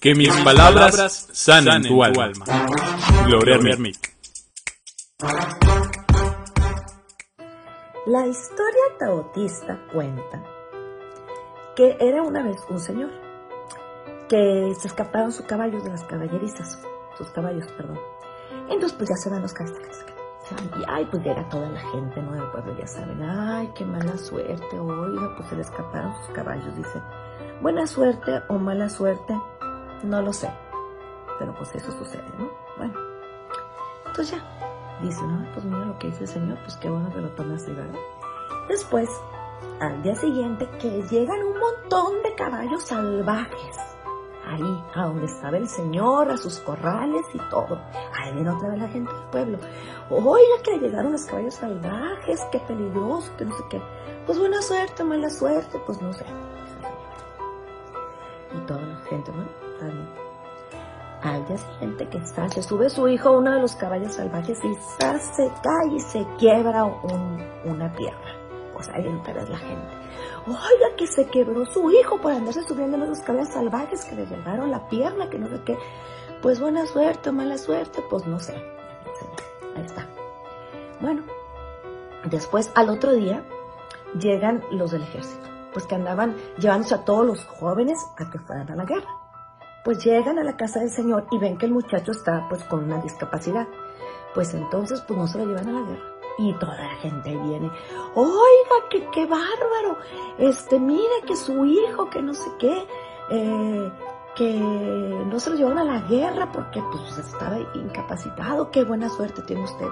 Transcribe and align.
Que 0.00 0.14
mis 0.14 0.32
palabras 0.42 1.28
sanen 1.32 1.82
tu 1.82 2.04
alma. 2.04 2.44
Gloria 3.26 3.56
Ermic. 3.56 4.14
La 8.06 8.26
historia 8.26 8.82
taotista 8.98 9.80
cuenta 9.92 10.42
que 11.74 11.96
era 11.98 12.22
una 12.22 12.44
vez 12.44 12.56
un 12.70 12.78
señor 12.78 13.10
que 14.28 14.72
se 14.78 14.86
escaparon 14.86 15.32
sus 15.32 15.46
caballos 15.46 15.82
de 15.82 15.90
las 15.90 16.04
caballerizas, 16.04 16.80
sus 17.16 17.28
caballos, 17.30 17.66
perdón. 17.76 17.98
Entonces 18.70 18.92
pues 18.96 19.10
ya 19.10 19.16
se 19.16 19.30
van 19.30 19.42
los 19.42 19.52
caballos. 19.52 20.04
Y 20.78 20.82
ay, 20.88 21.06
pues 21.10 21.22
llega 21.24 21.46
toda 21.48 21.68
la 21.68 21.80
gente 21.90 22.22
¿no? 22.22 22.32
del 22.32 22.50
pueblo, 22.50 22.78
ya 22.78 22.86
saben, 22.86 23.22
ay, 23.22 23.70
qué 23.74 23.84
mala 23.84 24.16
suerte, 24.16 24.78
oiga, 24.78 25.34
pues 25.36 25.48
se 25.48 25.56
le 25.56 25.62
escaparon 25.62 26.14
sus 26.24 26.34
caballos, 26.34 26.74
dice. 26.76 27.02
Buena 27.60 27.86
suerte 27.86 28.42
o 28.48 28.58
mala 28.58 28.88
suerte, 28.88 29.38
no 30.02 30.22
lo 30.22 30.32
sé. 30.32 30.50
Pero 31.38 31.54
pues 31.54 31.74
eso 31.74 31.92
sucede, 31.92 32.24
¿no? 32.38 32.50
Bueno. 32.76 32.94
Entonces 34.06 34.38
ya, 34.38 34.98
dice, 35.02 35.22
no, 35.22 35.46
pues 35.52 35.64
mira 35.64 35.84
lo 35.84 35.98
que 35.98 36.08
dice 36.08 36.24
el 36.24 36.28
Señor, 36.28 36.58
pues 36.64 36.76
qué 36.76 36.90
bueno 36.90 37.12
que 37.12 37.20
lo 37.20 37.28
tome 37.30 37.54
así, 37.54 37.72
¿verdad? 37.72 37.98
Después, 38.68 39.08
al 39.80 40.02
día 40.02 40.14
siguiente, 40.16 40.68
que 40.80 41.02
llegan 41.04 41.38
un 41.42 41.58
montón 41.58 42.22
de 42.22 42.34
caballos 42.34 42.84
salvajes. 42.84 43.76
Ahí, 44.46 44.84
a 44.94 45.04
donde 45.04 45.26
estaba 45.26 45.58
el 45.58 45.68
Señor, 45.68 46.30
a 46.30 46.36
sus 46.36 46.58
corrales 46.60 47.22
y 47.34 47.38
todo. 47.50 47.78
Ahí 48.18 48.32
viene 48.32 48.50
otra 48.50 48.70
vez 48.70 48.78
la 48.78 48.88
gente 48.88 49.12
del 49.12 49.24
pueblo. 49.24 49.58
Oiga, 50.10 50.62
que 50.64 50.78
llegaron 50.78 51.12
los 51.12 51.26
caballos 51.26 51.54
salvajes, 51.54 52.46
qué 52.50 52.58
peligroso, 52.60 53.30
que 53.36 53.44
no 53.44 53.56
sé 53.56 53.64
qué. 53.68 53.82
Pues 54.26 54.38
buena 54.38 54.62
suerte, 54.62 55.04
mala 55.04 55.28
suerte, 55.28 55.78
pues 55.84 56.00
no 56.00 56.12
sé. 56.14 56.24
Y 58.56 58.60
toda 58.66 58.80
la 58.80 58.96
gente, 59.02 59.30
¿no? 59.86 60.28
Al 61.22 61.44
día 61.46 61.56
siguiente 61.56 62.08
que 62.08 62.20
se 62.24 62.62
sube 62.62 62.88
su 62.88 63.08
hijo 63.08 63.30
a 63.30 63.38
uno 63.38 63.52
de 63.52 63.60
los 63.60 63.74
caballos 63.74 64.14
salvajes 64.14 64.58
y 64.64 64.74
se 64.74 65.50
cae 65.62 65.94
y 65.94 66.00
se 66.00 66.24
quiebra 66.38 66.84
una 66.84 67.92
pierna. 67.92 68.36
Pues 68.72 68.88
ahí 68.90 69.04
entra 69.04 69.34
la 69.34 69.58
gente. 69.58 69.96
Oiga, 70.46 70.96
que 70.96 71.08
se 71.08 71.26
quebró 71.26 71.66
su 71.66 71.90
hijo 71.90 72.20
por 72.20 72.32
andarse 72.32 72.62
subiendo 72.62 72.96
a 72.96 73.00
los 73.00 73.18
caballos 73.20 73.48
salvajes, 73.48 74.04
que 74.04 74.14
le 74.14 74.26
llevaron 74.26 74.70
la 74.70 74.88
pierna, 74.88 75.28
que 75.28 75.38
no 75.38 75.48
sé 75.48 75.60
qué. 75.64 75.76
Pues 76.40 76.60
buena 76.60 76.86
suerte 76.86 77.30
o 77.30 77.32
mala 77.32 77.58
suerte, 77.58 78.00
pues 78.08 78.24
no 78.24 78.38
sé. 78.38 78.54
Ahí 79.74 79.84
está. 79.84 80.06
Bueno, 81.00 81.24
después 82.30 82.70
al 82.76 82.90
otro 82.90 83.12
día 83.12 83.42
llegan 84.16 84.62
los 84.70 84.92
del 84.92 85.02
ejército, 85.02 85.48
pues 85.72 85.84
que 85.86 85.96
andaban 85.96 86.36
llevándose 86.58 86.94
a 86.94 87.04
todos 87.04 87.26
los 87.26 87.44
jóvenes 87.44 87.98
a 88.16 88.30
que 88.30 88.38
fueran 88.38 88.70
a 88.70 88.76
la 88.76 88.84
guerra 88.84 89.27
pues 89.84 90.04
llegan 90.04 90.38
a 90.38 90.44
la 90.44 90.56
casa 90.56 90.80
del 90.80 90.90
Señor 90.90 91.26
y 91.30 91.38
ven 91.38 91.56
que 91.56 91.66
el 91.66 91.72
muchacho 91.72 92.12
está 92.12 92.46
pues 92.48 92.62
con 92.64 92.84
una 92.84 93.00
discapacidad. 93.00 93.66
Pues 94.34 94.54
entonces 94.54 95.00
pues 95.02 95.18
no 95.18 95.26
se 95.26 95.38
lo 95.38 95.46
llevan 95.46 95.68
a 95.68 95.72
la 95.72 95.86
guerra. 95.86 96.04
Y 96.38 96.52
toda 96.54 96.76
la 96.76 96.94
gente 96.96 97.30
viene, 97.30 97.68
oiga, 98.14 98.88
que 98.90 99.08
qué 99.10 99.26
bárbaro, 99.26 99.98
este, 100.38 100.78
mire 100.78 101.22
que 101.26 101.34
su 101.34 101.64
hijo, 101.64 102.08
que 102.10 102.22
no 102.22 102.32
sé 102.32 102.48
qué, 102.60 102.86
eh, 103.30 103.92
que 104.36 104.54
no 105.26 105.40
se 105.40 105.50
lo 105.50 105.56
llevan 105.56 105.78
a 105.78 105.84
la 105.84 106.00
guerra 106.02 106.52
porque 106.52 106.80
pues 106.92 107.18
estaba 107.18 107.58
incapacitado, 107.74 108.70
qué 108.70 108.84
buena 108.84 109.08
suerte 109.10 109.42
tiene 109.42 109.64
usted. 109.64 109.88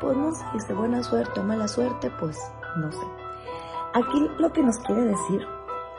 Pues 0.00 0.16
no 0.16 0.32
sé, 0.32 0.44
dice 0.54 0.72
buena 0.72 1.02
suerte 1.02 1.40
o 1.40 1.42
mala 1.42 1.68
suerte, 1.68 2.10
pues 2.18 2.38
no 2.76 2.90
sé. 2.90 3.06
Aquí 3.92 4.26
lo 4.38 4.50
que 4.52 4.62
nos 4.62 4.78
quiere 4.78 5.02
decir 5.02 5.46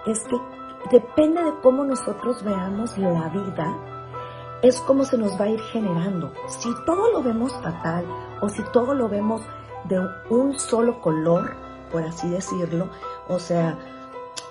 es 0.07 0.23
que 0.23 0.35
depende 0.91 1.43
de 1.43 1.53
cómo 1.61 1.83
nosotros 1.83 2.43
veamos 2.43 2.97
la 2.97 3.29
vida, 3.29 3.77
es 4.61 4.79
como 4.81 5.05
se 5.05 5.17
nos 5.17 5.39
va 5.39 5.45
a 5.45 5.49
ir 5.49 5.59
generando. 5.61 6.31
Si 6.47 6.69
todo 6.85 7.11
lo 7.11 7.21
vemos 7.21 7.53
fatal 7.61 8.05
o 8.41 8.49
si 8.49 8.63
todo 8.71 8.93
lo 8.93 9.07
vemos 9.09 9.41
de 9.85 9.99
un 10.29 10.57
solo 10.59 11.01
color, 11.01 11.55
por 11.91 12.03
así 12.03 12.29
decirlo, 12.29 12.89
o 13.27 13.39
sea, 13.39 13.77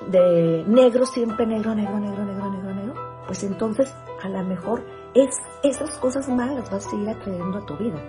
de 0.08 0.64
negro 0.66 1.06
siempre 1.06 1.46
negro, 1.46 1.74
negro, 1.74 1.98
negro, 1.98 2.24
negro, 2.24 2.50
negro, 2.50 2.74
negro, 2.74 2.94
pues 3.26 3.42
entonces 3.42 3.94
a 4.22 4.28
lo 4.28 4.42
mejor 4.44 4.84
es, 5.14 5.34
esas 5.62 5.98
cosas 5.98 6.28
malas 6.28 6.70
vas 6.70 6.86
a 6.86 6.90
seguir 6.90 7.08
atrayendo 7.08 7.58
a 7.58 7.66
tu 7.66 7.76
vida. 7.76 8.00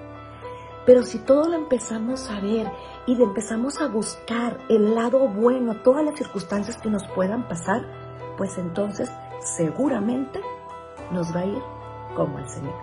Pero 0.85 1.01
si 1.01 1.19
todo 1.19 1.49
lo 1.49 1.55
empezamos 1.55 2.29
a 2.29 2.39
ver 2.39 2.71
y 3.07 3.21
empezamos 3.21 3.81
a 3.81 3.87
buscar 3.87 4.59
el 4.69 4.93
lado 4.93 5.27
bueno, 5.27 5.81
todas 5.83 6.05
las 6.05 6.15
circunstancias 6.15 6.77
que 6.77 6.89
nos 6.89 7.07
puedan 7.15 7.47
pasar, 7.47 8.04
pues 8.37 8.57
entonces 8.57 9.11
seguramente 9.39 10.41
nos 11.11 11.35
va 11.35 11.41
a 11.41 11.45
ir 11.45 11.61
como 12.15 12.39
el 12.39 12.49
Señor. 12.49 12.75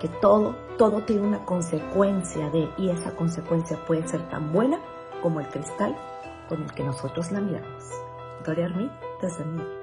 Que 0.00 0.08
todo, 0.08 0.56
todo 0.78 1.02
tiene 1.02 1.26
una 1.26 1.44
consecuencia 1.44 2.50
de, 2.50 2.68
y 2.76 2.90
esa 2.90 3.14
consecuencia 3.14 3.78
puede 3.86 4.06
ser 4.06 4.28
tan 4.28 4.52
buena 4.52 4.80
como 5.22 5.40
el 5.40 5.48
cristal 5.48 5.96
con 6.48 6.62
el 6.62 6.72
que 6.72 6.84
nosotros 6.84 7.30
la 7.30 7.40
miramos. 7.40 7.84
Gloria 8.44 8.66
a 8.66 8.70
mí 8.70 8.90
desde 9.20 9.44
mí. 9.44 9.81